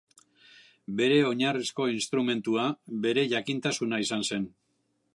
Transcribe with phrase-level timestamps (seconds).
[1.01, 2.67] Bere oinarrizko instrumentua
[3.07, 4.53] bere jakintasuna izan zen.